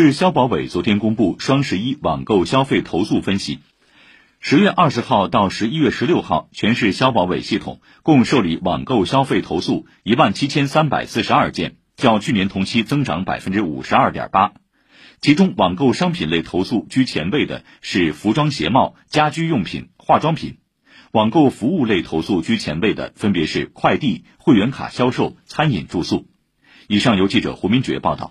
[0.00, 3.58] 市消保委昨天公布双十一网购消费投诉分析。
[4.38, 14.52] 十月二十号到十一月十六号全市消保委系统共受理网购消费投诉一万七千三百四十二件较去年同期增长百分之五十二点八。
[15.20, 20.58] 其中网购商品类投诉居前位的是服装鞋帽家居用品化妆品。
[21.10, 26.28] 网购服务类投诉居前位的分别是快递会员卡销售餐饮住宿。
[26.86, 28.30] 以上由记者胡明珏报道。